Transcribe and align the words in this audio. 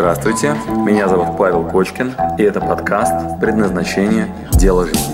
Здравствуйте, 0.00 0.56
меня 0.66 1.08
зовут 1.08 1.36
Павел 1.36 1.62
Кочкин, 1.62 2.14
и 2.38 2.42
это 2.42 2.58
подкаст 2.58 3.38
«Предназначение. 3.38 4.34
Дело 4.52 4.86
жизни». 4.86 5.12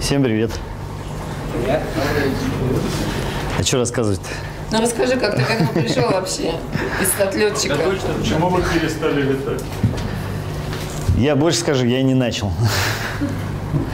Всем 0.00 0.24
привет. 0.24 0.50
Привет. 1.52 1.82
А 3.56 3.62
что 3.62 3.78
рассказывать-то? 3.78 4.28
Ну 4.72 4.82
расскажи, 4.82 5.16
как 5.20 5.36
ты 5.36 5.44
к 5.44 5.50
этому 5.50 5.72
пришел 5.72 6.10
вообще, 6.10 6.54
из 7.00 7.20
отлетчика. 7.20 7.76
Да 7.76 7.84
точно, 7.84 8.08
почему 8.18 8.48
вы 8.48 8.62
перестали 8.62 9.22
летать? 9.22 9.62
Я 11.16 11.34
больше 11.34 11.58
скажу, 11.60 11.86
я 11.86 12.02
не 12.02 12.14
начал. 12.14 12.52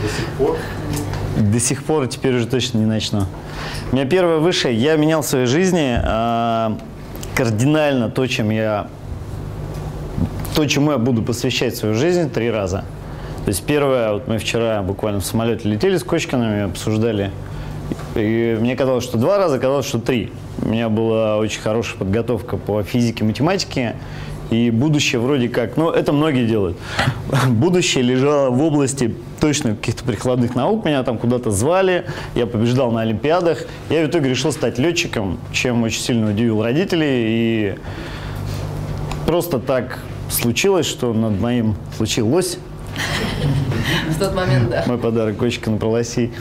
До 0.02 0.08
сих 0.08 0.26
пор? 0.38 0.56
До 1.38 1.60
сих 1.60 1.84
пор 1.84 2.06
теперь 2.08 2.34
уже 2.34 2.46
точно 2.46 2.78
не 2.78 2.86
начну. 2.86 3.26
У 3.90 3.94
меня 3.94 4.06
первое 4.06 4.38
высшее, 4.38 4.76
я 4.76 4.96
менял 4.96 5.22
в 5.22 5.26
своей 5.26 5.46
жизни 5.46 6.00
э, 6.02 6.76
кардинально 7.36 8.10
то, 8.10 8.26
чем 8.26 8.50
я, 8.50 8.88
то, 10.56 10.66
чему 10.66 10.92
я 10.92 10.98
буду 10.98 11.22
посвящать 11.22 11.76
свою 11.76 11.94
жизнь 11.94 12.28
три 12.28 12.50
раза. 12.50 12.84
То 13.44 13.48
есть 13.48 13.62
первое, 13.64 14.14
вот 14.14 14.26
мы 14.26 14.38
вчера 14.38 14.82
буквально 14.82 15.20
в 15.20 15.24
самолете 15.24 15.68
летели 15.68 15.96
с 15.96 16.04
Кочкиными, 16.04 16.62
обсуждали, 16.62 17.30
и 18.14 18.56
мне 18.60 18.76
казалось, 18.76 19.04
что 19.04 19.18
два 19.18 19.38
раза, 19.38 19.58
казалось, 19.58 19.86
что 19.86 19.98
три. 19.98 20.32
У 20.60 20.68
меня 20.68 20.88
была 20.88 21.38
очень 21.38 21.60
хорошая 21.60 21.98
подготовка 21.98 22.56
по 22.56 22.82
физике, 22.82 23.24
математике, 23.24 23.96
и 24.50 24.70
будущее 24.70 25.20
вроде 25.20 25.48
как, 25.48 25.76
ну, 25.76 25.90
это 25.90 26.12
многие 26.12 26.46
делают. 26.46 26.76
Будущее 27.48 28.04
лежало 28.04 28.50
в 28.50 28.62
области 28.62 29.14
точно 29.40 29.74
каких-то 29.74 30.04
прикладных 30.04 30.54
наук. 30.54 30.84
Меня 30.84 31.02
там 31.02 31.18
куда-то 31.18 31.50
звали, 31.50 32.06
я 32.34 32.46
побеждал 32.46 32.90
на 32.92 33.02
Олимпиадах. 33.02 33.64
Я 33.90 34.04
в 34.04 34.08
итоге 34.08 34.30
решил 34.30 34.52
стать 34.52 34.78
летчиком, 34.78 35.38
чем 35.52 35.82
очень 35.82 36.00
сильно 36.00 36.30
удивил 36.30 36.62
родителей. 36.62 37.08
И 37.08 37.74
просто 39.26 39.58
так 39.58 40.00
случилось, 40.30 40.86
что 40.86 41.12
над 41.12 41.40
моим 41.40 41.76
случилось 41.96 42.58
в 44.10 44.18
тот 44.18 44.34
момент, 44.34 44.70
да. 44.70 44.84
Мой 44.86 44.98
подарок 44.98 45.36
Кочка 45.36 45.70
на 45.70 45.76
Пролоси. 45.76 46.32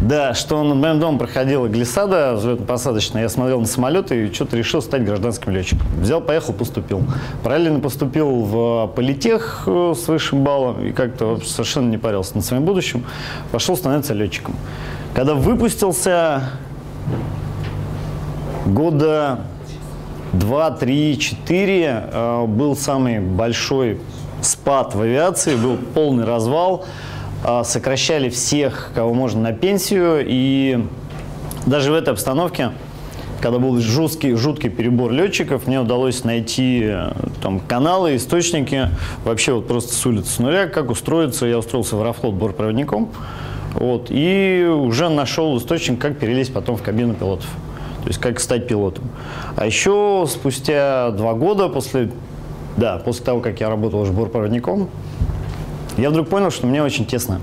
Да, 0.00 0.34
что 0.34 0.62
над 0.62 0.76
моим 0.76 1.00
домом 1.00 1.18
проходила 1.18 1.66
глиссада 1.66 2.34
взлетно-посадочная. 2.36 3.22
Я 3.22 3.28
смотрел 3.28 3.60
на 3.60 3.66
самолет 3.66 4.12
и 4.12 4.32
что-то 4.32 4.56
решил 4.56 4.80
стать 4.80 5.04
гражданским 5.04 5.52
летчиком. 5.52 5.86
Взял, 6.00 6.20
поехал, 6.20 6.52
поступил. 6.52 7.02
Параллельно 7.42 7.80
поступил 7.80 8.28
в 8.28 8.86
политех 8.94 9.64
э, 9.66 9.94
с 9.96 10.06
высшим 10.08 10.44
баллом 10.44 10.84
и 10.84 10.92
как-то 10.92 11.40
совершенно 11.44 11.90
не 11.90 11.98
парился 11.98 12.36
над 12.36 12.44
своим 12.44 12.64
будущим. 12.64 13.04
Пошел 13.50 13.76
становиться 13.76 14.14
летчиком. 14.14 14.54
Когда 15.14 15.34
выпустился 15.34 16.50
года 18.66 19.40
два, 20.32 20.70
три, 20.70 21.18
четыре 21.18 22.04
э, 22.12 22.46
был 22.46 22.76
самый 22.76 23.20
большой 23.20 23.98
спад 24.42 24.94
в 24.94 25.00
авиации, 25.00 25.56
был 25.56 25.76
полный 25.94 26.24
развал, 26.24 26.84
а, 27.44 27.64
сокращали 27.64 28.28
всех, 28.28 28.90
кого 28.94 29.14
можно 29.14 29.40
на 29.40 29.52
пенсию, 29.52 30.24
и 30.26 30.84
даже 31.66 31.92
в 31.92 31.94
этой 31.94 32.10
обстановке, 32.10 32.72
когда 33.40 33.58
был 33.58 33.78
жуткий, 33.80 34.34
жуткий 34.34 34.70
перебор 34.70 35.12
летчиков, 35.12 35.66
мне 35.66 35.80
удалось 35.80 36.24
найти 36.24 36.82
э, 36.84 37.12
там 37.40 37.60
каналы, 37.60 38.16
источники, 38.16 38.88
вообще 39.24 39.52
вот 39.52 39.68
просто 39.68 39.94
с 39.94 40.06
улицы 40.06 40.28
с 40.28 40.38
нуля, 40.38 40.66
как 40.66 40.90
устроиться. 40.90 41.46
Я 41.46 41.58
устроился 41.58 41.94
в 41.94 42.00
Аэрофлот 42.00 42.34
бортпроводником, 42.34 43.10
вот, 43.74 44.08
и 44.10 44.66
уже 44.68 45.08
нашел 45.08 45.56
источник, 45.56 46.00
как 46.00 46.18
перелезть 46.18 46.52
потом 46.52 46.76
в 46.76 46.82
кабину 46.82 47.14
пилотов. 47.14 47.48
То 48.02 48.08
есть 48.08 48.20
как 48.20 48.40
стать 48.40 48.66
пилотом. 48.66 49.04
А 49.56 49.66
еще 49.66 50.26
спустя 50.28 51.10
два 51.10 51.34
года 51.34 51.68
после 51.68 52.10
да, 52.78 52.98
после 52.98 53.24
того, 53.24 53.40
как 53.40 53.60
я 53.60 53.68
работал 53.68 54.00
уже 54.00 54.12
бортпроводником, 54.12 54.88
я 55.96 56.10
вдруг 56.10 56.28
понял, 56.28 56.50
что 56.50 56.66
мне 56.66 56.82
очень 56.82 57.06
тесно. 57.06 57.40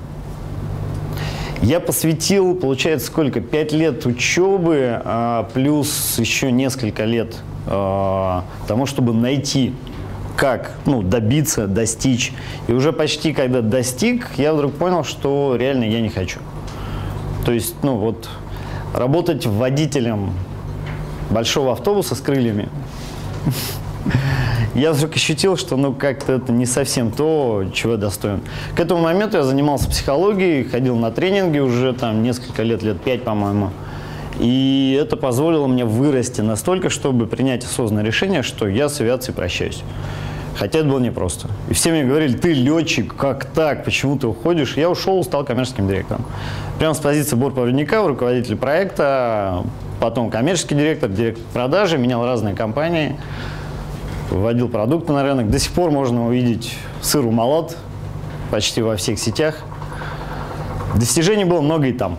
Я 1.62 1.82
посвятил, 1.82 2.56
получается, 2.56 3.08
сколько? 3.08 3.42
Пять 3.42 3.74
лет 3.74 4.06
учебы, 4.06 5.02
а, 5.04 5.50
плюс 5.54 6.18
еще 6.20 6.52
несколько 6.52 7.04
лет 7.04 7.36
а, 7.68 8.46
тому, 8.68 8.86
чтобы 8.86 9.14
найти, 9.14 9.74
как 10.38 10.72
ну, 10.86 11.02
добиться, 11.02 11.68
достичь. 11.68 12.32
И 12.68 12.74
уже 12.74 12.94
почти 12.94 13.34
когда 13.34 13.62
достиг, 13.62 14.30
я 14.38 14.54
вдруг 14.54 14.74
понял, 14.74 15.04
что 15.04 15.58
реально 15.60 15.84
я 15.84 16.00
не 16.00 16.10
хочу. 16.10 16.40
То 17.46 17.52
есть, 17.52 17.76
ну 17.84 17.98
вот, 17.98 18.30
работать 18.94 19.46
водителем 19.46 20.32
большого 21.30 21.74
автобуса 21.74 22.16
с 22.16 22.22
крыльями 22.22 22.70
я 24.76 24.92
вдруг 24.92 25.16
ощутил, 25.16 25.56
что 25.58 25.78
ну 25.78 25.94
как-то 25.94 26.34
это 26.34 26.52
не 26.52 26.66
совсем 26.66 27.10
то, 27.12 27.64
чего 27.74 27.94
я 27.94 27.98
достоин. 27.98 28.42
К 28.76 28.82
этому 28.82 29.02
моменту 29.02 29.38
я 29.38 29.44
занимался 29.44 29.90
психологией, 29.90 30.66
ходил 30.66 30.98
на 30.98 31.12
тренинги 31.12 31.60
уже 31.60 31.94
там 31.94 32.22
несколько 32.22 32.62
лет, 32.62 32.84
лет 32.84 33.02
пять, 33.02 33.24
по-моему. 33.24 33.72
И 34.38 35.00
это 35.02 35.16
позволило 35.16 35.66
мне 35.68 35.86
вырасти 35.86 36.42
настолько, 36.42 36.90
чтобы 36.90 37.26
принять 37.26 37.64
осознанное 37.64 38.04
решение, 38.04 38.44
что 38.44 38.68
я 38.68 38.90
с 38.90 39.00
авиацией 39.00 39.34
прощаюсь. 39.34 39.82
Хотя 40.58 40.80
это 40.80 40.90
было 40.90 41.00
непросто. 41.00 41.50
И 41.70 41.74
все 41.74 41.92
мне 41.92 42.04
говорили, 42.04 42.36
ты 42.36 42.54
летчик, 42.54 43.16
как 43.16 43.46
так, 43.46 43.86
почему 43.86 44.18
ты 44.18 44.28
уходишь? 44.28 44.76
Я 44.76 44.90
ушел, 44.90 45.24
стал 45.24 45.46
коммерческим 45.46 45.88
директором. 45.88 46.26
Прямо 46.80 46.94
с 46.94 47.00
позиции 47.00 47.36
бортпроводника, 47.36 48.06
руководитель 48.06 48.58
проекта, 48.58 49.64
потом 50.02 50.30
коммерческий 50.30 50.76
директор, 50.76 51.10
директор 51.10 51.44
продажи, 51.54 51.98
менял 51.98 52.26
разные 52.26 52.56
компании 52.56 53.16
вводил 54.30 54.70
продукты 54.70 55.14
на 55.14 55.24
рынок. 55.24 55.50
До 55.50 55.60
сих 55.60 55.72
пор 55.72 55.92
можно 55.92 56.28
увидеть 56.28 56.74
сыр 57.02 57.26
умолот 57.26 57.78
почти 58.52 58.82
во 58.82 58.96
всех 58.96 59.20
сетях. 59.20 59.60
Достижений 60.96 61.46
было 61.46 61.62
много 61.62 61.88
и 61.88 61.94
там. 61.94 62.18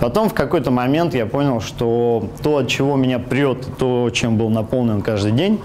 Потом 0.00 0.28
в 0.28 0.34
какой-то 0.34 0.70
момент 0.70 1.14
я 1.14 1.26
понял, 1.26 1.60
что 1.60 2.28
то, 2.42 2.58
от 2.58 2.68
чего 2.68 2.96
меня 2.96 3.18
прет, 3.18 3.66
то, 3.78 4.10
чем 4.10 4.36
был 4.36 4.48
наполнен 4.48 5.02
каждый 5.02 5.32
день 5.32 5.60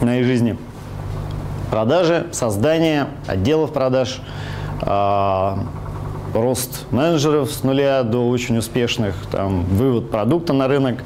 в 0.00 0.04
моей 0.04 0.24
жизни, 0.24 0.56
продажи, 1.70 2.26
создание 2.32 3.08
отделов 3.26 3.72
продаж, 3.72 4.20
э, 4.80 5.56
рост 6.34 6.86
менеджеров 6.90 7.50
с 7.50 7.62
нуля 7.62 8.02
до 8.04 8.26
очень 8.28 8.56
успешных, 8.56 9.14
там, 9.30 9.64
вывод 9.64 10.10
продукта 10.10 10.54
на 10.54 10.66
рынок 10.66 11.02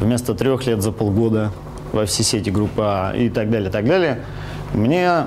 вместо 0.00 0.34
трех 0.34 0.66
лет 0.66 0.82
за 0.82 0.90
полгода– 0.90 1.52
во 1.92 2.06
все 2.06 2.22
сети 2.22 2.50
группы 2.50 2.82
А 2.82 3.12
и 3.14 3.28
так 3.28 3.50
далее, 3.50 3.70
так 3.70 3.86
далее, 3.86 4.20
мне 4.74 5.24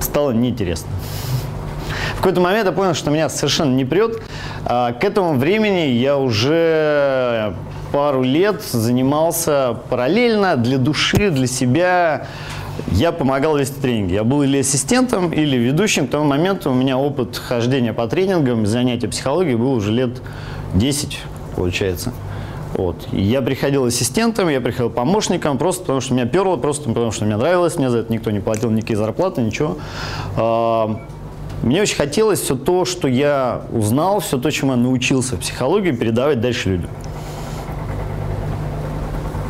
стало 0.00 0.32
неинтересно. 0.32 0.88
В 2.14 2.16
какой-то 2.22 2.40
момент 2.40 2.66
я 2.66 2.72
понял, 2.72 2.94
что 2.94 3.10
меня 3.10 3.30
совершенно 3.30 3.74
не 3.74 3.84
прет. 3.86 4.20
А 4.66 4.92
к 4.92 5.04
этому 5.04 5.38
времени 5.38 5.88
я 5.88 6.18
уже 6.18 7.54
пару 7.92 8.22
лет 8.22 8.62
занимался 8.62 9.78
параллельно 9.88 10.56
для 10.56 10.76
души, 10.76 11.30
для 11.30 11.46
себя. 11.46 12.26
Я 12.92 13.12
помогал 13.12 13.56
вести 13.56 13.80
тренинги. 13.80 14.12
Я 14.12 14.24
был 14.24 14.42
или 14.42 14.58
ассистентом, 14.58 15.32
или 15.32 15.56
ведущим. 15.56 16.06
К 16.06 16.10
тому 16.10 16.24
моменту 16.24 16.70
у 16.70 16.74
меня 16.74 16.98
опыт 16.98 17.38
хождения 17.38 17.94
по 17.94 18.06
тренингам, 18.06 18.66
занятия 18.66 19.08
психологией 19.08 19.56
был 19.56 19.72
уже 19.72 19.90
лет 19.90 20.20
10, 20.74 21.20
получается. 21.56 22.12
Вот. 22.74 23.08
Я 23.12 23.42
приходил 23.42 23.84
ассистентом, 23.84 24.48
я 24.48 24.60
приходил 24.60 24.90
помощником, 24.90 25.58
просто 25.58 25.82
потому 25.82 26.00
что 26.00 26.14
меня 26.14 26.26
перло, 26.26 26.56
просто 26.56 26.88
потому 26.88 27.10
что 27.10 27.24
мне 27.24 27.36
нравилось, 27.36 27.76
мне 27.76 27.90
за 27.90 27.98
это 27.98 28.12
никто 28.12 28.30
не 28.30 28.40
платил 28.40 28.70
никакие 28.70 28.96
зарплаты, 28.96 29.42
ничего. 29.42 29.76
А, 30.36 31.00
мне 31.62 31.82
очень 31.82 31.96
хотелось 31.96 32.40
все 32.40 32.56
то, 32.56 32.84
что 32.84 33.08
я 33.08 33.62
узнал, 33.72 34.20
все 34.20 34.38
то, 34.38 34.50
чему 34.50 34.72
я 34.72 34.78
научился 34.78 35.36
в 35.36 35.40
психологии, 35.40 35.90
передавать 35.90 36.40
дальше 36.40 36.70
людям. 36.70 36.90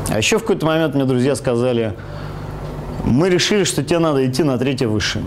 А 0.08 0.19
еще 0.19 0.38
в 0.38 0.40
какой-то 0.40 0.66
момент 0.66 0.94
мне 0.94 1.05
друзья 1.05 1.37
сказали, 1.37 1.94
мы 3.05 3.28
решили, 3.28 3.64
что 3.64 3.84
тебе 3.84 4.00
надо 4.00 4.26
идти 4.26 4.43
на 4.43 4.58
третье 4.58 4.88
высшее. 4.88 5.25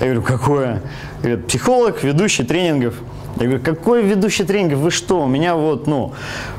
Я 0.00 0.06
говорю, 0.06 0.22
какое? 0.22 0.82
Говорят, 1.20 1.46
психолог, 1.46 2.02
ведущий 2.02 2.44
тренингов. 2.44 2.94
Я 3.36 3.44
говорю, 3.44 3.62
какой 3.62 4.02
ведущий 4.02 4.44
тренингов? 4.44 4.78
Вы 4.78 4.90
что? 4.90 5.22
У 5.22 5.26
меня 5.26 5.56
вот, 5.56 5.86
ну, 5.86 6.12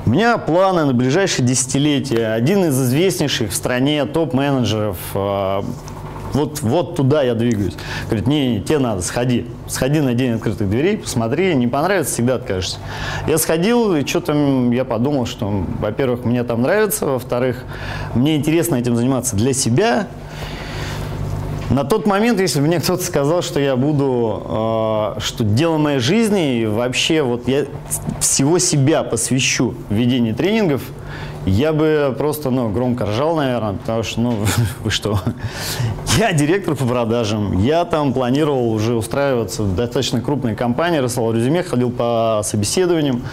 у 0.06 0.10
меня 0.10 0.38
планы 0.38 0.86
на 0.86 0.94
ближайшие 0.94 1.46
десятилетия. 1.46 2.34
Один 2.34 2.66
из 2.66 2.80
известнейших 2.80 3.50
в 3.50 3.56
стране 3.56 4.06
топ-менеджеров. 4.06 4.98
Э, 5.16 5.64
вот, 6.34 6.62
вот 6.62 6.96
туда 6.96 7.24
я 7.24 7.34
двигаюсь. 7.34 7.74
Говорит, 8.06 8.28
не, 8.28 8.54
не, 8.54 8.62
тебе 8.62 8.78
надо, 8.78 9.02
сходи. 9.02 9.48
Сходи 9.68 10.02
на 10.02 10.14
день 10.14 10.34
открытых 10.34 10.70
дверей, 10.70 10.98
посмотри, 10.98 11.56
не 11.56 11.66
понравится, 11.66 12.14
всегда 12.14 12.36
откажешься. 12.36 12.78
Я 13.28 13.40
сходил, 13.40 13.96
и 13.96 14.06
что-то 14.06 14.34
я 14.72 14.86
подумал, 14.86 15.26
что, 15.26 15.66
во-первых, 15.80 16.26
мне 16.26 16.44
там 16.44 16.62
нравится, 16.62 17.08
во-вторых, 17.08 17.64
мне 18.14 18.36
интересно 18.36 18.76
этим 18.76 18.96
заниматься 18.96 19.36
для 19.36 19.54
себя, 19.54 20.08
На 21.70 21.84
тот 21.84 22.06
момент, 22.06 22.40
если 22.40 22.62
бы 22.62 22.68
мне 22.68 22.80
кто-то 22.80 23.04
сказал, 23.04 23.42
что 23.42 23.60
я 23.60 23.76
буду, 23.76 25.16
э, 25.18 25.20
что 25.20 25.44
дело 25.44 25.78
моей 25.78 26.00
жизни, 26.00 26.62
и 26.62 26.66
вообще 26.66 27.22
вот 27.24 27.48
я 27.50 27.66
всего 28.22 28.58
себя 28.58 29.04
посвящу 29.04 29.74
ведению 29.90 30.34
тренингов, 30.34 30.82
я 31.46 31.74
бы 31.74 32.16
просто, 32.18 32.52
ну, 32.52 32.70
громко 32.70 33.06
ржал, 33.06 33.36
наверное, 33.36 33.74
потому 33.74 34.04
что, 34.04 34.22
ну, 34.22 34.38
вы 34.84 34.92
что, 34.92 35.20
я 36.18 36.32
директор 36.32 36.76
по 36.76 36.86
продажам, 36.86 37.62
я 37.62 37.84
там 37.84 38.14
планировал 38.14 38.72
уже 38.72 38.96
устраиваться 38.96 39.64
в 39.64 39.76
достаточно 39.76 40.22
крупной 40.22 40.56
компании, 40.56 41.02
рисовал 41.02 41.34
резюме, 41.34 41.64
ходил 41.64 41.92
по 41.92 42.42
собеседованиям, 42.46 43.24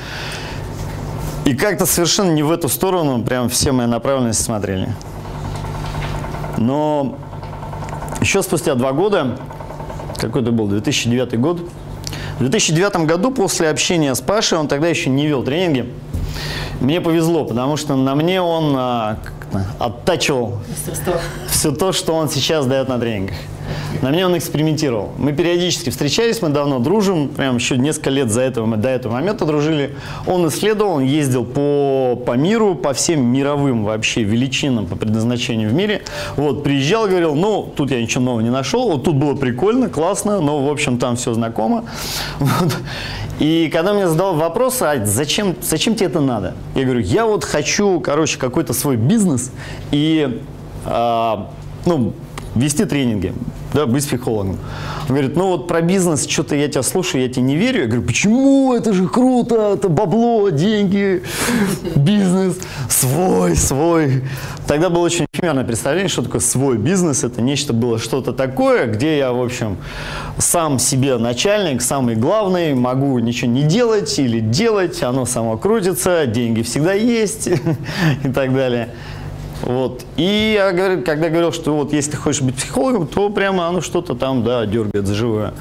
и 1.44 1.54
как-то 1.54 1.86
совершенно 1.86 2.32
не 2.32 2.42
в 2.42 2.50
эту 2.50 2.68
сторону 2.68 3.22
прям 3.22 3.48
все 3.48 3.70
мои 3.70 3.86
направленности 3.86 4.42
смотрели. 4.42 4.88
Но 6.56 7.18
еще 8.24 8.42
спустя 8.42 8.74
два 8.74 8.92
года, 8.92 9.36
какой 10.16 10.40
это 10.40 10.50
был, 10.50 10.66
2009 10.66 11.38
год, 11.38 11.60
в 12.38 12.40
2009 12.40 13.04
году 13.04 13.30
после 13.30 13.68
общения 13.68 14.14
с 14.14 14.22
Пашей, 14.22 14.56
он 14.56 14.66
тогда 14.66 14.88
еще 14.88 15.10
не 15.10 15.26
вел 15.26 15.42
тренинги, 15.42 15.92
мне 16.80 17.02
повезло, 17.02 17.44
потому 17.44 17.76
что 17.76 17.96
на 17.96 18.14
мне 18.14 18.40
он 18.40 18.74
а, 18.78 19.18
оттачивал 19.78 20.60
все 21.50 21.70
то, 21.72 21.92
что 21.92 22.14
он 22.14 22.30
сейчас 22.30 22.64
дает 22.64 22.88
на 22.88 22.98
тренингах. 22.98 23.36
На 24.04 24.10
мне 24.10 24.26
он 24.26 24.36
экспериментировал. 24.36 25.12
Мы 25.16 25.32
периодически 25.32 25.88
встречались, 25.88 26.42
мы 26.42 26.50
давно 26.50 26.78
дружим, 26.78 27.28
прям 27.28 27.56
еще 27.56 27.78
несколько 27.78 28.10
лет 28.10 28.30
за 28.30 28.42
этого, 28.42 28.66
мы 28.66 28.76
до 28.76 28.90
этого 28.90 29.14
момента 29.14 29.46
дружили. 29.46 29.96
Он 30.26 30.46
исследовал, 30.46 30.96
он 30.96 31.04
ездил 31.04 31.42
по, 31.46 32.14
по 32.26 32.32
миру, 32.32 32.74
по 32.74 32.92
всем 32.92 33.24
мировым 33.24 33.82
вообще 33.82 34.22
величинам 34.22 34.84
по 34.88 34.96
предназначению 34.96 35.70
в 35.70 35.72
мире. 35.72 36.02
Вот, 36.36 36.62
приезжал, 36.62 37.06
говорил, 37.06 37.34
ну, 37.34 37.72
тут 37.74 37.92
я 37.92 38.02
ничего 38.02 38.22
нового 38.22 38.42
не 38.42 38.50
нашел, 38.50 38.90
вот 38.90 39.04
тут 39.04 39.14
было 39.14 39.36
прикольно, 39.36 39.88
классно, 39.88 40.42
но, 40.42 40.62
в 40.62 40.70
общем, 40.70 40.98
там 40.98 41.16
все 41.16 41.32
знакомо. 41.32 41.86
Вот. 42.40 42.76
И 43.38 43.70
когда 43.72 43.94
мне 43.94 44.06
задал 44.06 44.34
вопрос, 44.34 44.82
а 44.82 45.02
зачем, 45.06 45.56
зачем 45.62 45.94
тебе 45.94 46.08
это 46.08 46.20
надо? 46.20 46.52
Я 46.74 46.84
говорю, 46.84 47.00
я 47.00 47.24
вот 47.24 47.42
хочу, 47.42 48.00
короче, 48.00 48.38
какой-то 48.38 48.74
свой 48.74 48.96
бизнес 48.96 49.50
и, 49.92 50.42
а, 50.84 51.48
ну, 51.86 52.12
вести 52.54 52.84
тренинги, 52.84 53.34
да, 53.72 53.86
быть 53.86 54.06
психологом. 54.06 54.58
Он 55.02 55.08
говорит, 55.08 55.36
ну 55.36 55.48
вот 55.48 55.68
про 55.68 55.80
бизнес, 55.80 56.26
что-то 56.26 56.54
я 56.54 56.68
тебя 56.68 56.82
слушаю, 56.82 57.22
я 57.22 57.28
тебе 57.28 57.42
не 57.42 57.56
верю. 57.56 57.82
Я 57.82 57.86
говорю, 57.86 58.02
почему? 58.02 58.74
Это 58.74 58.92
же 58.92 59.08
круто, 59.08 59.74
это 59.74 59.88
бабло, 59.88 60.48
деньги, 60.50 61.22
бизнес, 61.96 62.56
свой, 62.88 63.56
свой. 63.56 64.22
Тогда 64.66 64.88
было 64.88 65.02
очень 65.02 65.26
эфемерное 65.32 65.64
представление, 65.64 66.08
что 66.08 66.22
такое 66.22 66.40
свой 66.40 66.78
бизнес. 66.78 67.24
Это 67.24 67.42
нечто 67.42 67.72
было 67.72 67.98
что-то 67.98 68.32
такое, 68.32 68.86
где 68.86 69.18
я, 69.18 69.32
в 69.32 69.42
общем, 69.42 69.76
сам 70.38 70.78
себе 70.78 71.18
начальник, 71.18 71.82
самый 71.82 72.16
главный, 72.16 72.74
могу 72.74 73.18
ничего 73.18 73.50
не 73.50 73.64
делать 73.64 74.18
или 74.18 74.40
делать, 74.40 75.02
оно 75.02 75.26
само 75.26 75.58
крутится, 75.58 76.26
деньги 76.26 76.62
всегда 76.62 76.94
есть 76.94 77.48
и 78.24 78.28
так 78.32 78.54
далее. 78.54 78.88
Вот. 79.64 80.04
И 80.16 80.52
я 80.56 80.72
говорю, 80.72 81.02
когда 81.02 81.30
говорил, 81.30 81.52
что 81.52 81.74
вот 81.74 81.92
если 81.92 82.12
ты 82.12 82.16
хочешь 82.18 82.42
быть 82.42 82.54
психологом, 82.54 83.06
то 83.06 83.30
прямо 83.30 83.66
оно 83.66 83.80
что-то 83.80 84.14
там, 84.14 84.44
да, 84.44 84.66
дергает 84.66 85.06
за 85.06 85.14
живое. 85.14 85.54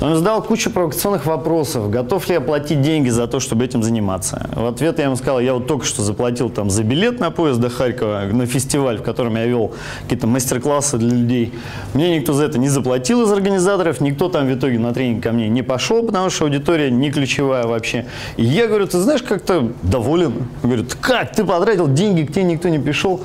Он 0.00 0.16
задал 0.16 0.42
кучу 0.42 0.70
провокационных 0.70 1.26
вопросов. 1.26 1.90
Готов 1.90 2.26
ли 2.28 2.34
я 2.34 2.40
платить 2.40 2.80
деньги 2.80 3.10
за 3.10 3.26
то, 3.26 3.38
чтобы 3.38 3.66
этим 3.66 3.82
заниматься? 3.82 4.48
В 4.54 4.64
ответ 4.66 4.98
я 4.98 5.04
ему 5.04 5.16
сказал, 5.16 5.40
я 5.40 5.52
вот 5.52 5.66
только 5.66 5.84
что 5.84 6.02
заплатил 6.02 6.48
там 6.48 6.70
за 6.70 6.84
билет 6.84 7.20
на 7.20 7.30
поезд 7.30 7.60
до 7.60 7.68
Харькова, 7.68 8.22
на 8.32 8.46
фестиваль, 8.46 8.96
в 8.96 9.02
котором 9.02 9.36
я 9.36 9.44
вел 9.44 9.72
какие-то 10.04 10.26
мастер-классы 10.26 10.96
для 10.96 11.10
людей. 11.10 11.52
Мне 11.92 12.16
никто 12.16 12.32
за 12.32 12.44
это 12.44 12.58
не 12.58 12.70
заплатил 12.70 13.24
из 13.24 13.32
организаторов, 13.32 14.00
никто 14.00 14.30
там 14.30 14.46
в 14.46 14.54
итоге 14.54 14.78
на 14.78 14.94
тренинг 14.94 15.22
ко 15.22 15.32
мне 15.32 15.50
не 15.50 15.62
пошел, 15.62 16.02
потому 16.02 16.30
что 16.30 16.44
аудитория 16.44 16.90
не 16.90 17.10
ключевая 17.10 17.66
вообще. 17.66 18.06
И 18.38 18.44
я 18.44 18.68
говорю, 18.68 18.86
ты 18.86 18.98
знаешь, 19.00 19.22
как-то 19.22 19.70
доволен. 19.82 20.48
Говорит, 20.62 20.96
как, 20.98 21.32
ты 21.32 21.44
потратил 21.44 21.88
деньги, 21.92 22.22
к 22.22 22.32
тебе 22.32 22.44
никто 22.44 22.70
не 22.70 22.78
пришел. 22.78 23.20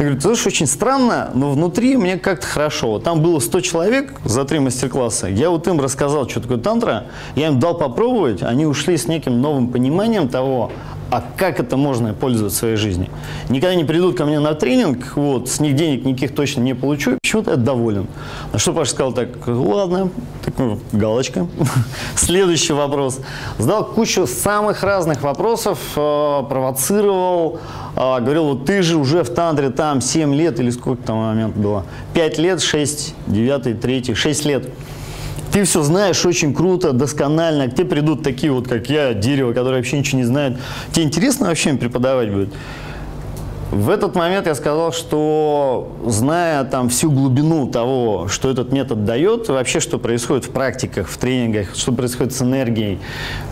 Я 0.00 0.06
говорю, 0.06 0.18
ты 0.22 0.30
очень 0.30 0.66
странно, 0.66 1.30
но 1.34 1.50
внутри 1.50 1.94
мне 1.98 2.16
как-то 2.16 2.46
хорошо. 2.46 2.98
Там 3.00 3.20
было 3.20 3.38
100 3.38 3.60
человек 3.60 4.14
за 4.24 4.46
три 4.46 4.58
мастер-класса. 4.58 5.26
Я 5.26 5.50
вот 5.50 5.68
им 5.68 5.78
рассказал, 5.78 6.26
что 6.26 6.40
такое 6.40 6.56
тантра, 6.56 7.08
я 7.36 7.48
им 7.48 7.60
дал 7.60 7.76
попробовать, 7.76 8.42
они 8.42 8.64
ушли 8.64 8.96
с 8.96 9.08
неким 9.08 9.42
новым 9.42 9.68
пониманием 9.68 10.30
того, 10.30 10.72
а 11.10 11.24
как 11.36 11.58
это 11.60 11.76
можно 11.76 12.14
пользоваться 12.14 12.56
в 12.56 12.60
своей 12.60 12.76
жизни. 12.76 13.10
Никогда 13.48 13.74
не 13.74 13.84
придут 13.84 14.16
ко 14.16 14.24
мне 14.24 14.38
на 14.38 14.54
тренинг, 14.54 15.16
вот, 15.16 15.48
с 15.48 15.60
них 15.60 15.74
денег 15.74 16.04
никаких 16.04 16.34
точно 16.34 16.60
не 16.60 16.74
получу, 16.74 17.18
почему-то 17.20 17.52
я 17.52 17.56
доволен. 17.56 18.06
На 18.52 18.58
что 18.58 18.72
Паша 18.72 18.92
сказал 18.92 19.12
так, 19.12 19.28
ладно, 19.46 20.10
такой, 20.44 20.78
галочка. 20.92 21.46
Следующий 22.16 22.72
вопрос. 22.72 23.20
Задал 23.58 23.84
кучу 23.84 24.26
самых 24.26 24.82
разных 24.82 25.22
вопросов, 25.22 25.78
э, 25.96 26.42
провоцировал, 26.48 27.60
э, 27.96 28.20
говорил, 28.20 28.44
вот 28.44 28.66
ты 28.66 28.82
же 28.82 28.96
уже 28.96 29.24
в 29.24 29.30
тантре 29.30 29.70
там 29.70 30.00
7 30.00 30.34
лет, 30.34 30.60
или 30.60 30.70
сколько 30.70 31.02
там 31.02 31.16
момент 31.16 31.56
было, 31.56 31.84
5 32.14 32.38
лет, 32.38 32.62
6, 32.62 33.14
9, 33.26 33.80
3, 33.80 34.14
6 34.14 34.44
лет 34.44 34.68
ты 35.52 35.64
все 35.64 35.82
знаешь 35.82 36.24
очень 36.24 36.54
круто, 36.54 36.92
досконально, 36.92 37.68
к 37.68 37.74
тебе 37.74 37.84
придут 37.84 38.22
такие 38.22 38.52
вот, 38.52 38.68
как 38.68 38.88
я, 38.88 39.14
дерево, 39.14 39.52
которые 39.52 39.78
вообще 39.78 39.98
ничего 39.98 40.18
не 40.18 40.24
знают. 40.24 40.58
Тебе 40.92 41.04
интересно 41.04 41.48
вообще 41.48 41.70
им 41.70 41.78
преподавать 41.78 42.30
будет? 42.30 42.50
В 43.70 43.88
этот 43.88 44.16
момент 44.16 44.46
я 44.46 44.56
сказал, 44.56 44.92
что 44.92 45.92
зная 46.04 46.64
там 46.64 46.88
всю 46.88 47.10
глубину 47.10 47.68
того, 47.68 48.26
что 48.26 48.50
этот 48.50 48.72
метод 48.72 49.04
дает, 49.04 49.48
вообще 49.48 49.78
что 49.78 49.98
происходит 49.98 50.46
в 50.46 50.50
практиках, 50.50 51.08
в 51.08 51.16
тренингах, 51.16 51.76
что 51.76 51.92
происходит 51.92 52.32
с 52.32 52.42
энергией 52.42 52.98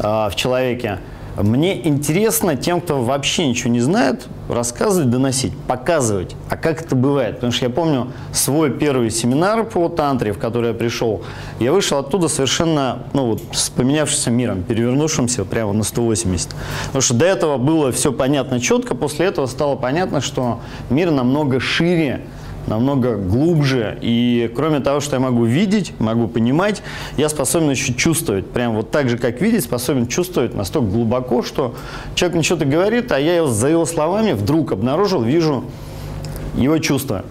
э, 0.00 0.02
в 0.02 0.32
человеке, 0.34 0.98
мне 1.42 1.86
интересно 1.86 2.56
тем, 2.56 2.80
кто 2.80 3.02
вообще 3.02 3.46
ничего 3.46 3.70
не 3.70 3.80
знает, 3.80 4.26
рассказывать, 4.48 5.10
доносить, 5.10 5.56
показывать. 5.56 6.34
А 6.48 6.56
как 6.56 6.82
это 6.82 6.96
бывает? 6.96 7.36
Потому 7.36 7.52
что 7.52 7.66
я 7.66 7.70
помню 7.70 8.08
свой 8.32 8.70
первый 8.70 9.10
семинар 9.10 9.64
по 9.64 9.88
тантре, 9.88 10.32
в 10.32 10.38
который 10.38 10.68
я 10.68 10.74
пришел. 10.74 11.22
Я 11.60 11.72
вышел 11.72 11.98
оттуда 11.98 12.28
совершенно, 12.28 13.04
ну 13.12 13.26
вот, 13.26 13.42
с 13.52 13.70
поменявшимся 13.70 14.30
миром, 14.30 14.62
перевернувшимся 14.62 15.44
прямо 15.44 15.72
на 15.72 15.84
180. 15.84 16.50
Потому 16.86 17.02
что 17.02 17.14
до 17.14 17.26
этого 17.26 17.56
было 17.56 17.92
все 17.92 18.12
понятно 18.12 18.58
четко, 18.58 18.94
после 18.94 19.26
этого 19.26 19.46
стало 19.46 19.76
понятно, 19.76 20.20
что 20.20 20.60
мир 20.90 21.10
намного 21.10 21.60
шире, 21.60 22.22
намного 22.68 23.16
глубже. 23.16 23.98
И 24.00 24.50
кроме 24.54 24.80
того, 24.80 25.00
что 25.00 25.16
я 25.16 25.20
могу 25.20 25.44
видеть, 25.44 25.92
могу 25.98 26.28
понимать, 26.28 26.82
я 27.16 27.28
способен 27.28 27.70
еще 27.70 27.94
чувствовать. 27.94 28.46
Прям 28.46 28.74
вот 28.74 28.90
так 28.90 29.08
же, 29.08 29.18
как 29.18 29.40
видеть, 29.40 29.64
способен 29.64 30.06
чувствовать 30.06 30.54
настолько 30.54 30.88
глубоко, 30.88 31.42
что 31.42 31.74
человек 32.14 32.34
мне 32.34 32.44
что-то 32.44 32.64
говорит, 32.64 33.10
а 33.12 33.18
я 33.18 33.36
его, 33.36 33.48
за 33.48 33.68
его 33.68 33.84
словами 33.86 34.32
вдруг 34.32 34.72
обнаружил, 34.72 35.22
вижу 35.22 35.64
его 36.56 36.78
чувства. 36.78 37.24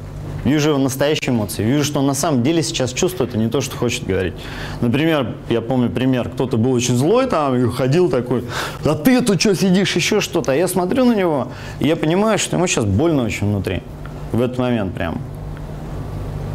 Вижу 0.44 0.70
его 0.70 0.80
настоящие 0.80 1.32
эмоции. 1.32 1.62
Вижу, 1.62 1.84
что 1.84 2.00
он 2.00 2.08
на 2.08 2.14
самом 2.14 2.42
деле 2.42 2.64
сейчас 2.64 2.94
чувствует, 2.94 3.36
а 3.36 3.38
не 3.38 3.50
то, 3.50 3.60
что 3.60 3.76
хочет 3.76 4.06
говорить. 4.06 4.34
Например, 4.80 5.36
я 5.50 5.60
помню 5.60 5.90
пример, 5.90 6.30
кто-то 6.30 6.56
был 6.56 6.72
очень 6.72 6.96
злой 6.96 7.28
там 7.28 7.54
и 7.56 7.70
ходил 7.70 8.10
такой, 8.10 8.46
а 8.86 8.96
ты 8.96 9.22
тут 9.22 9.42
что 9.42 9.56
сидишь, 9.56 9.94
еще 9.96 10.22
что-то. 10.22 10.54
А 10.54 10.56
я 10.56 10.70
смотрю 10.70 11.04
на 11.04 11.14
него, 11.14 11.50
и 11.80 11.88
я 11.88 11.98
понимаю, 11.98 12.40
что 12.40 12.56
ему 12.56 12.68
сейчас 12.68 12.86
больно 12.86 13.24
очень 13.24 13.48
внутри 13.48 13.82
в 14.32 14.42
этот 14.42 14.58
момент 14.58 14.94
прям. 14.94 15.20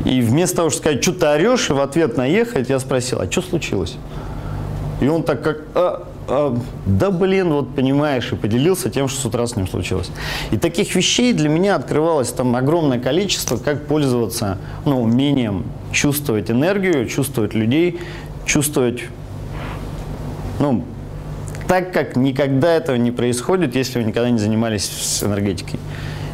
И 0.04 0.20
вместо 0.20 0.56
того, 0.56 0.70
чтобы 0.70 0.82
сказать, 0.82 1.02
что 1.02 1.12
ты 1.12 1.26
орешь, 1.26 1.70
и 1.70 1.72
в 1.72 1.80
ответ 1.80 2.16
наехать, 2.16 2.68
я 2.68 2.78
спросил, 2.80 3.20
а 3.20 3.30
что 3.30 3.42
случилось? 3.42 3.96
И 5.00 5.08
он 5.08 5.22
так 5.22 5.42
как, 5.42 5.62
а, 5.74 6.08
а, 6.28 6.58
да 6.86 7.10
блин, 7.10 7.52
вот 7.52 7.74
понимаешь, 7.74 8.32
и 8.32 8.36
поделился 8.36 8.90
тем, 8.90 9.08
что 9.08 9.20
с 9.20 9.24
утра 9.24 9.46
с 9.46 9.56
ним 9.56 9.68
случилось. 9.68 10.10
И 10.50 10.56
таких 10.56 10.94
вещей 10.94 11.32
для 11.32 11.48
меня 11.48 11.76
открывалось 11.76 12.30
там 12.30 12.54
огромное 12.56 12.98
количество, 12.98 13.56
как 13.56 13.86
пользоваться 13.86 14.58
ну, 14.84 15.02
умением 15.02 15.64
чувствовать 15.92 16.50
энергию, 16.50 17.06
чувствовать 17.08 17.54
людей, 17.54 18.00
чувствовать, 18.44 19.02
ну, 20.58 20.84
так, 21.68 21.92
как 21.92 22.16
никогда 22.16 22.74
этого 22.74 22.96
не 22.96 23.10
происходит, 23.12 23.76
если 23.76 23.98
вы 23.98 24.04
никогда 24.04 24.30
не 24.30 24.38
занимались 24.38 25.20
энергетикой. 25.22 25.80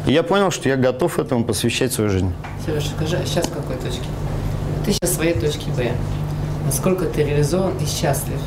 И 0.09 0.11
я 0.11 0.23
понял, 0.23 0.49
что 0.49 0.67
я 0.67 0.75
готов 0.75 1.19
этому 1.19 1.43
посвящать 1.43 1.93
свою 1.93 2.09
жизнь. 2.09 2.33
Сереж, 2.65 2.87
скажи, 2.87 3.15
а 3.15 3.25
сейчас 3.27 3.45
в 3.45 3.53
какой 3.53 3.75
точке? 3.75 4.07
Ты 4.83 4.91
сейчас 4.91 5.11
в 5.11 5.13
своей 5.13 5.35
точке 5.35 5.69
Б. 5.77 5.91
Насколько 6.65 7.05
ты 7.05 7.23
реализован 7.23 7.73
и 7.77 7.85
счастлив? 7.85 8.39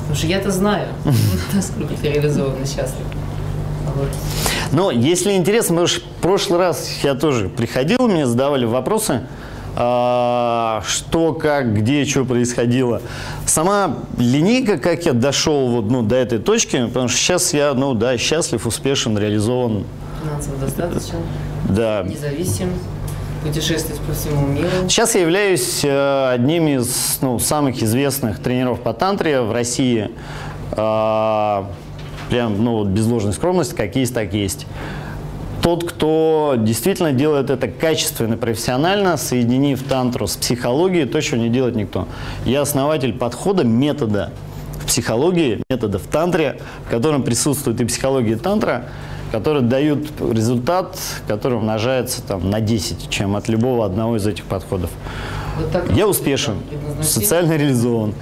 Потому 0.00 0.14
что 0.14 0.26
я-то 0.26 0.50
знаю, 0.50 0.88
насколько 1.52 1.92
ты 1.92 2.08
реализован 2.08 2.62
и 2.62 2.66
счастлив. 2.66 3.04
Вот. 3.96 4.08
Но 4.72 4.90
если 4.90 5.32
интересно, 5.32 5.74
потому 5.74 5.88
что 5.88 6.00
в 6.00 6.22
прошлый 6.22 6.58
раз 6.58 6.88
я 7.02 7.14
тоже 7.14 7.50
приходил, 7.50 8.08
мне 8.08 8.26
задавали 8.26 8.64
вопросы, 8.64 9.26
а, 9.76 10.82
что, 10.86 11.34
как, 11.34 11.74
где, 11.74 12.06
что 12.06 12.24
происходило. 12.24 13.02
Сама 13.44 13.98
линейка, 14.16 14.78
как 14.78 15.04
я 15.04 15.12
дошел 15.12 15.68
вот, 15.68 15.90
ну, 15.90 16.00
до 16.00 16.16
этой 16.16 16.38
точки, 16.38 16.86
потому 16.86 17.08
что 17.08 17.18
сейчас 17.18 17.52
я, 17.52 17.74
ну 17.74 17.92
да, 17.92 18.16
счастлив, 18.16 18.66
успешен, 18.66 19.18
реализован. 19.18 19.84
Финансово 20.22 20.56
достаточно, 20.58 21.18
Да, 21.68 22.02
независим. 22.02 22.70
путешествовать 23.42 24.00
по 24.02 24.12
всему 24.12 24.46
миру. 24.46 24.68
Сейчас 24.88 25.14
я 25.14 25.20
являюсь 25.22 25.84
э, 25.84 26.30
одним 26.32 26.66
из 26.68 27.18
ну, 27.22 27.38
самых 27.38 27.82
известных 27.82 28.40
тренеров 28.40 28.80
по 28.80 28.92
тантре 28.92 29.40
в 29.42 29.52
России. 29.52 30.10
Э, 30.72 31.64
прям, 32.30 32.62
ну, 32.64 32.78
вот 32.78 32.88
без 32.88 33.06
ложной 33.06 33.32
скромности, 33.32 33.74
как 33.74 33.94
есть, 33.96 34.12
так 34.14 34.32
есть. 34.34 34.66
Тот, 35.62 35.88
кто 35.88 36.54
действительно 36.56 37.12
делает 37.12 37.50
это 37.50 37.68
качественно, 37.68 38.36
профессионально, 38.36 39.16
соединив 39.16 39.82
тантру 39.82 40.26
с 40.26 40.36
психологией, 40.36 41.06
то, 41.06 41.20
чего 41.20 41.36
не 41.36 41.48
делает 41.48 41.74
никто. 41.74 42.06
Я 42.44 42.62
основатель 42.62 43.12
подхода, 43.12 43.64
метода 43.64 44.30
в 44.80 44.86
психологии, 44.86 45.62
метода 45.68 45.98
в 45.98 46.06
тантре, 46.06 46.60
в 46.86 46.90
котором 46.90 47.22
присутствует 47.22 47.80
и 47.80 47.84
психология, 47.84 48.32
и 48.32 48.36
тантра, 48.36 48.84
которые 49.32 49.62
дают 49.62 50.08
результат, 50.20 50.98
который 51.26 51.58
умножается 51.58 52.22
там, 52.22 52.50
на 52.50 52.60
10, 52.60 53.10
чем 53.10 53.36
от 53.36 53.48
любого 53.48 53.84
одного 53.84 54.16
из 54.16 54.26
этих 54.26 54.44
подходов. 54.44 54.90
Вот 55.58 55.72
так 55.72 55.90
Я 55.92 56.06
успешен, 56.06 56.56
социально 57.02 57.56
реализован. 57.56 58.14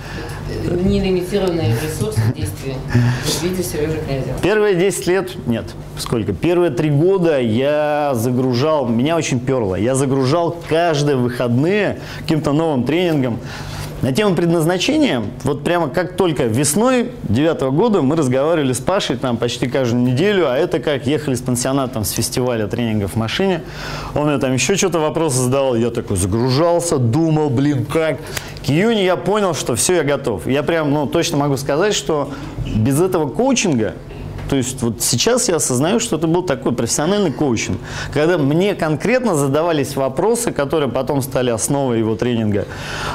Нелимитированные 0.65 1.75
ресурсы 1.83 2.21
действия 2.35 2.77
в 3.25 3.43
виде 3.43 3.63
Сережи 3.63 4.01
Князева. 4.07 4.39
Первые 4.43 4.75
10 4.75 5.07
лет, 5.07 5.47
нет, 5.47 5.65
сколько? 5.99 6.33
Первые 6.33 6.71
три 6.71 6.89
года 6.89 7.41
я 7.41 8.13
загружал, 8.15 8.89
меня 8.89 9.17
очень 9.17 9.41
перло, 9.41 9.75
я 9.75 9.95
загружал 9.95 10.57
каждые 10.69 11.17
выходные 11.17 12.01
каким-то 12.21 12.53
новым 12.53 12.85
тренингом. 12.85 13.39
На 14.03 14.12
тему 14.12 14.35
предназначения, 14.35 15.23
вот 15.43 15.65
прямо 15.65 15.88
как 15.88 16.17
только 16.17 16.45
весной 16.45 17.12
девятого 17.23 17.71
года 17.71 18.03
мы 18.03 18.15
разговаривали 18.15 18.75
с 18.75 18.79
Пашей 18.79 19.17
там 19.17 19.38
почти 19.38 19.69
каждую 19.69 20.03
неделю, 20.03 20.50
а 20.50 20.57
это 20.57 20.81
как 20.81 21.07
ехали 21.07 21.35
с 21.35 21.41
пансионатом 21.41 22.05
с 22.05 22.11
фестиваля 22.11 22.67
тренингов 22.67 23.12
в 23.12 23.17
машине. 23.17 23.62
Он 24.15 24.29
мне 24.29 24.38
там 24.38 24.53
еще 24.53 24.76
что-то 24.76 24.99
вопросы 24.99 25.38
задавал, 25.38 25.76
я 25.76 25.91
такой 25.91 26.19
загружался, 26.19 26.99
думал, 26.99 27.49
блин, 27.49 27.87
как. 27.87 28.19
К 28.65 28.69
июню 28.69 29.03
я 29.03 29.17
понял, 29.17 29.55
что 29.55 29.75
все, 29.76 29.95
я 29.95 30.05
готов. 30.05 30.47
Я 30.47 30.62
прям, 30.62 30.93
ну, 30.93 31.07
точно 31.07 31.38
могу 31.38 31.57
сказать, 31.57 31.95
что 31.95 32.31
без 32.67 33.00
этого 33.00 33.29
коучинга 33.29 33.95
то 34.49 34.57
есть 34.57 34.83
вот 34.83 35.03
сейчас 35.03 35.49
я 35.49 35.57
осознаю, 35.57 36.00
что 36.00 36.17
это 36.17 36.26
был 36.26 36.43
такой 36.43 36.73
профессиональный 36.73 37.33
коучинг, 37.33 37.79
когда 38.12 38.38
мне 38.38 38.75
конкретно 38.75 39.35
задавались 39.35 39.97
вопросы, 39.97 40.53
которые 40.53 40.91
потом 40.91 41.23
стали 41.23 41.50
основой 41.50 41.99
его 41.99 42.15
тренинга. 42.15 42.67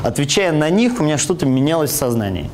Отвечая 0.03 0.51
на 0.51 0.69
них, 0.69 1.00
у 1.00 1.03
меня 1.03 1.17
что-то 1.17 1.45
менялось 1.45 1.91
в 1.91 1.95
сознании. 1.95 2.50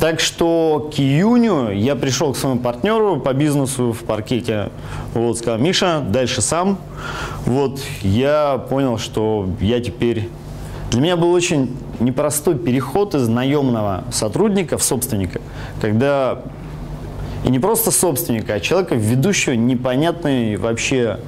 Так 0.00 0.20
что 0.20 0.90
к 0.94 0.98
июню 0.98 1.70
я 1.70 1.94
пришел 1.96 2.32
к 2.34 2.36
своему 2.36 2.60
партнеру 2.60 3.18
по 3.20 3.32
бизнесу 3.32 3.92
в 3.92 4.04
паркете. 4.04 4.70
Вот, 5.14 5.38
сказал, 5.38 5.58
Миша, 5.58 6.04
дальше 6.06 6.42
сам. 6.42 6.78
Вот, 7.46 7.80
я 8.02 8.58
понял, 8.68 8.98
что 8.98 9.48
я 9.60 9.80
теперь... 9.80 10.28
Для 10.90 11.00
меня 11.00 11.16
был 11.16 11.32
очень 11.32 11.74
непростой 12.00 12.56
переход 12.56 13.14
из 13.14 13.28
наемного 13.28 14.04
сотрудника 14.12 14.78
в 14.78 14.82
собственника, 14.82 15.40
когда 15.80 16.42
и 17.44 17.50
не 17.50 17.58
просто 17.58 17.90
собственника, 17.90 18.54
а 18.54 18.60
человека, 18.60 18.94
ведущего 18.94 19.52
непонятный 19.52 20.56
вообще 20.56 21.18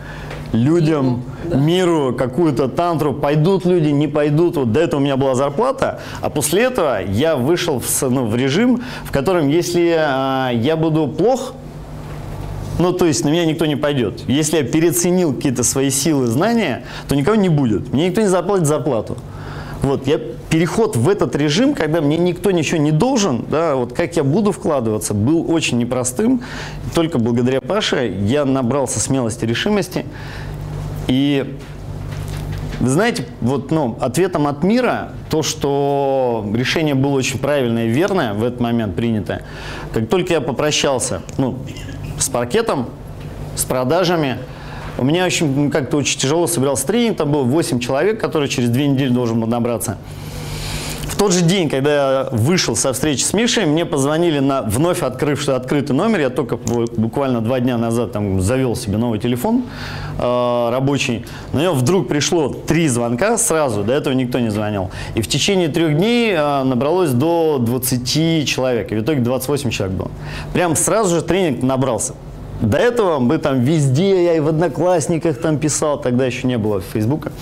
людям, 0.52 1.24
миру, 1.52 2.14
какую-то 2.16 2.68
тантру, 2.68 3.12
пойдут 3.12 3.66
люди, 3.66 3.88
не 3.88 4.08
пойдут. 4.08 4.56
Вот 4.56 4.72
до 4.72 4.80
этого 4.80 5.00
у 5.00 5.02
меня 5.02 5.16
была 5.16 5.34
зарплата, 5.34 6.00
а 6.20 6.30
после 6.30 6.62
этого 6.62 7.02
я 7.04 7.36
вышел 7.36 7.80
в, 7.80 8.02
ну, 8.02 8.26
в 8.26 8.34
режим, 8.34 8.82
в 9.04 9.12
котором 9.12 9.48
если 9.48 9.94
а, 9.98 10.50
я 10.50 10.76
буду 10.76 11.06
плох, 11.08 11.54
ну, 12.78 12.92
то 12.92 13.06
есть 13.06 13.24
на 13.24 13.28
меня 13.28 13.44
никто 13.44 13.66
не 13.66 13.76
пойдет. 13.76 14.22
Если 14.26 14.58
я 14.58 14.62
переоценил 14.62 15.34
какие-то 15.34 15.64
свои 15.64 15.90
силы, 15.90 16.26
знания, 16.26 16.84
то 17.08 17.16
никого 17.16 17.36
не 17.36 17.48
будет. 17.48 17.92
Мне 17.92 18.08
никто 18.08 18.20
не 18.20 18.28
заплатит 18.28 18.66
зарплату. 18.66 19.16
Вот, 19.82 20.06
я 20.06 20.18
переход 20.50 20.96
в 20.96 21.08
этот 21.08 21.34
режим, 21.36 21.74
когда 21.74 22.00
мне 22.00 22.16
никто 22.16 22.50
ничего 22.50 22.78
не 22.78 22.92
должен, 22.92 23.44
да, 23.50 23.76
вот 23.76 23.92
как 23.92 24.16
я 24.16 24.24
буду 24.24 24.52
вкладываться, 24.52 25.14
был 25.14 25.50
очень 25.50 25.78
непростым. 25.78 26.42
Только 26.94 27.18
благодаря 27.18 27.60
Паше 27.60 28.14
я 28.20 28.44
набрался 28.44 29.00
смелости, 29.00 29.44
решимости. 29.44 30.06
И 31.08 31.56
вы 32.80 32.88
знаете, 32.88 33.26
вот, 33.40 33.70
ну, 33.70 33.96
ответом 34.00 34.46
от 34.46 34.62
мира 34.62 35.12
то, 35.30 35.42
что 35.42 36.46
решение 36.54 36.94
было 36.94 37.12
очень 37.16 37.38
правильное 37.38 37.86
и 37.86 37.88
верное 37.88 38.34
в 38.34 38.44
этот 38.44 38.60
момент 38.60 38.94
принято. 38.94 39.42
Как 39.92 40.08
только 40.08 40.34
я 40.34 40.40
попрощался, 40.40 41.22
ну, 41.38 41.58
с 42.18 42.28
паркетом, 42.28 42.86
с 43.54 43.64
продажами, 43.64 44.38
у 44.98 45.04
меня 45.04 45.24
очень, 45.26 45.70
как-то 45.70 45.96
очень 45.96 46.18
тяжело 46.18 46.46
собирался 46.46 46.86
тренинг, 46.86 47.18
там 47.18 47.32
было 47.32 47.42
8 47.42 47.80
человек, 47.80 48.20
которые 48.20 48.48
через 48.48 48.68
две 48.68 48.86
недели 48.88 49.08
должен 49.08 49.40
был 49.40 49.46
набраться. 49.46 49.98
Тот 51.18 51.32
же 51.32 51.40
день, 51.40 51.70
когда 51.70 51.94
я 51.94 52.28
вышел 52.30 52.76
со 52.76 52.92
встречи 52.92 53.22
с 53.22 53.32
Мишей, 53.32 53.64
мне 53.64 53.86
позвонили 53.86 54.38
на 54.38 54.60
вновь 54.60 55.02
открывший 55.02 55.56
открытый 55.56 55.96
номер. 55.96 56.20
Я 56.20 56.28
только 56.28 56.56
бу- 56.56 56.92
буквально 56.94 57.40
два 57.40 57.58
дня 57.58 57.78
назад 57.78 58.12
там 58.12 58.42
завел 58.42 58.76
себе 58.76 58.98
новый 58.98 59.18
телефон 59.18 59.62
э, 60.18 60.68
рабочий. 60.70 61.24
На 61.54 61.62
него 61.62 61.72
вдруг 61.72 62.06
пришло 62.08 62.48
три 62.50 62.86
звонка 62.88 63.38
сразу, 63.38 63.82
до 63.82 63.94
этого 63.94 64.12
никто 64.12 64.40
не 64.40 64.50
звонил. 64.50 64.90
И 65.14 65.22
в 65.22 65.26
течение 65.26 65.68
трех 65.68 65.96
дней 65.96 66.34
э, 66.36 66.62
набралось 66.64 67.12
до 67.12 67.56
20 67.60 68.46
человек. 68.46 68.92
И 68.92 68.96
в 68.96 69.00
итоге 69.02 69.20
28 69.20 69.70
человек 69.70 69.96
было. 69.96 70.10
Прям 70.52 70.76
сразу 70.76 71.16
же 71.16 71.22
тренинг 71.22 71.62
набрался. 71.62 72.12
До 72.60 72.76
этого 72.76 73.20
мы 73.20 73.38
там 73.38 73.60
везде, 73.60 74.24
я 74.24 74.34
и 74.36 74.40
в 74.40 74.48
Одноклассниках 74.48 75.38
там 75.38 75.56
писал, 75.58 75.98
тогда 75.98 76.26
еще 76.26 76.46
не 76.46 76.58
было 76.58 76.82
Фейсбука. 76.82 77.32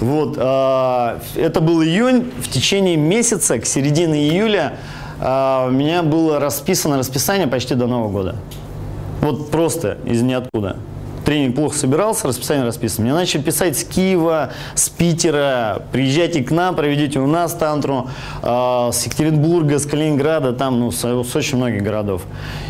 Вот, 0.00 0.36
а, 0.38 1.20
это 1.36 1.60
был 1.60 1.82
июнь. 1.82 2.32
В 2.38 2.48
течение 2.48 2.96
месяца, 2.96 3.58
к 3.58 3.66
середине 3.66 4.28
июля, 4.28 4.78
а, 5.20 5.66
у 5.68 5.70
меня 5.70 6.02
было 6.02 6.40
расписано 6.40 6.96
расписание 6.96 7.46
почти 7.46 7.74
до 7.74 7.86
Нового 7.86 8.10
года. 8.10 8.36
Вот 9.20 9.50
просто 9.50 9.98
из 10.06 10.22
ниоткуда. 10.22 10.76
Тренинг 11.30 11.54
плохо 11.54 11.78
собирался, 11.78 12.26
расписание 12.26 12.64
расписано. 12.64 13.04
Мне 13.04 13.14
начали 13.14 13.40
писать 13.40 13.78
с 13.78 13.84
Киева, 13.84 14.50
с 14.74 14.88
Питера, 14.88 15.80
приезжайте 15.92 16.42
к 16.42 16.50
нам, 16.50 16.74
проведите 16.74 17.20
у 17.20 17.28
нас 17.28 17.54
тантру, 17.54 18.08
а, 18.42 18.90
с 18.90 19.06
Екатеринбурга, 19.06 19.78
с 19.78 19.86
Калининграда, 19.86 20.52
там, 20.52 20.80
ну, 20.80 20.90
с, 20.90 21.04
с 21.04 21.36
очень 21.36 21.58
многих 21.58 21.84
городов. 21.84 22.22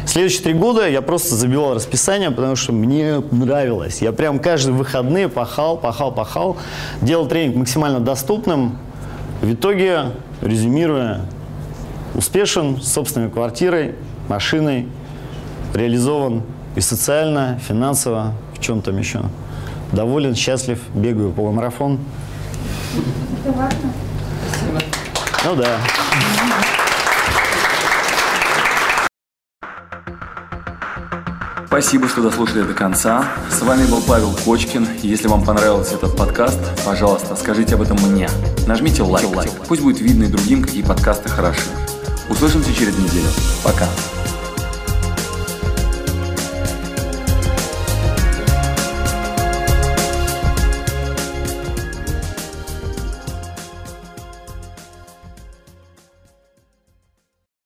Следующие 0.05 0.43
три 0.43 0.53
года 0.53 0.87
я 0.87 1.01
просто 1.01 1.37
забивал 1.37 1.75
расписание, 1.75 2.31
потому 2.31 2.55
что 2.55 2.75
мне 2.75 3.23
нравилось. 3.31 4.03
Я 4.03 4.13
прям 4.13 4.39
каждые 4.39 4.75
выходные 4.75 5.31
пахал, 5.31 5.79
пахал, 5.79 6.13
пахал, 6.13 6.59
делал 7.01 7.25
тренинг 7.25 7.57
максимально 7.57 8.01
доступным. 8.01 8.77
В 9.41 9.55
итоге, 9.55 10.11
резюмируя, 10.43 11.23
успешен 12.15 12.79
с 12.83 12.93
собственной 12.93 13.31
квартирой, 13.31 13.95
машиной, 14.29 14.87
реализован 15.73 16.43
и 16.77 16.83
социально, 16.83 17.59
финансово, 17.67 18.35
чем 18.61 18.83
там 18.83 18.99
еще. 18.99 19.23
Доволен, 19.93 20.35
счастлив, 20.35 20.81
бегаю 20.95 21.33
полумарафон. 21.33 21.99
Спасибо. 23.43 24.81
Ну 25.45 25.57
да. 25.57 25.79
Спасибо, 31.67 32.09
что 32.09 32.21
дослушали 32.21 32.63
до 32.63 32.75
конца. 32.75 33.25
С 33.49 33.63
вами 33.63 33.87
был 33.87 34.03
Павел 34.03 34.37
Кочкин. 34.45 34.87
Если 35.03 35.29
вам 35.29 35.45
понравился 35.45 35.95
этот 35.95 36.17
подкаст, 36.17 36.59
пожалуйста, 36.85 37.37
скажите 37.37 37.77
об 37.77 37.83
этом 37.83 37.97
мне. 38.03 38.29
Нажмите 38.67 39.03
лайк. 39.03 39.29
Пусть 39.67 39.81
будет 39.81 40.01
видно 40.01 40.25
и 40.25 40.27
другим, 40.27 40.63
какие 40.63 40.83
подкасты 40.83 41.29
хороши. 41.29 41.63
Услышимся 42.29 42.75
через 42.75 42.99
неделю. 42.99 43.29
Пока. 43.65 43.87